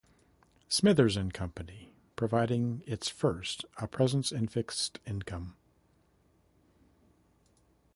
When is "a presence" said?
3.77-4.31